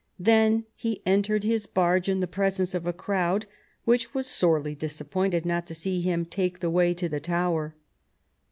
[0.17, 3.45] Then he entered his barge in the presence of a crowd,
[3.85, 7.75] which was sorely disappointed not to see him take the way to the Tower.